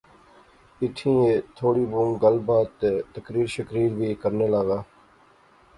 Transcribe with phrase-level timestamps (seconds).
[0.81, 4.79] ایتھیں ایہہ تھوڑی بہوں گل بات تہ تقریر شقریر وی کرنے لاغا